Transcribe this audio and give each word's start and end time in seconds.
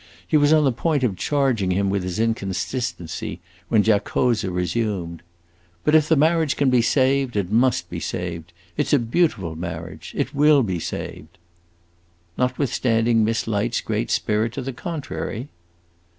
He 0.27 0.35
was 0.35 0.51
on 0.51 0.63
the 0.63 0.71
point 0.71 1.03
of 1.03 1.15
charging 1.15 1.69
him 1.69 1.91
with 1.91 2.01
his 2.01 2.17
inconsistency, 2.19 3.39
when 3.69 3.83
Giacosa 3.83 4.49
resumed: 4.49 5.21
"But 5.83 5.93
if 5.93 6.09
the 6.09 6.15
marriage 6.15 6.57
can 6.57 6.71
be 6.71 6.81
saved, 6.81 7.35
it 7.35 7.51
must 7.51 7.87
be 7.87 7.99
saved. 7.99 8.51
It 8.77 8.87
's 8.87 8.93
a 8.93 8.97
beautiful 8.97 9.55
marriage. 9.55 10.13
It 10.17 10.33
will 10.33 10.63
be 10.63 10.79
saved." 10.79 11.37
"Notwithstanding 12.35 13.23
Miss 13.23 13.45
Light's 13.45 13.79
great 13.81 14.09
spirit 14.09 14.53
to 14.53 14.63
the 14.63 14.73
contrary?" 14.73 15.49